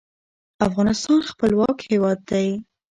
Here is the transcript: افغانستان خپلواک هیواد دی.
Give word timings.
افغانستان 0.67 1.19
خپلواک 1.29 1.77
هیواد 1.91 2.19
دی. 2.29 2.47